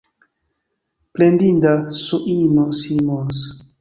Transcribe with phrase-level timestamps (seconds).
[1.13, 3.39] Plendinda S-ino Simons!